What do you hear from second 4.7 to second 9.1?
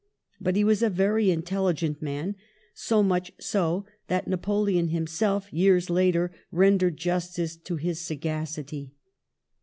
himself years later rendered justice to his sagacity.